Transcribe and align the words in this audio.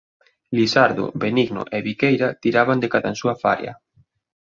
Lisardo, 0.57 1.05
Benigno 1.23 1.63
e 1.77 1.79
Viqueira 1.87 2.29
tiraban 2.43 2.81
de 2.81 2.91
cadansúa 2.93 3.35
faria. 3.43 3.73